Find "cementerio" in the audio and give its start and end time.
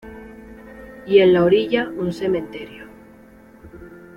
2.11-2.85